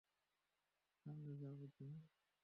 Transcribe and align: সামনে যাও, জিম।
সামনে 1.05 1.31
যাও, 1.35 1.55
জিম। 1.75 1.93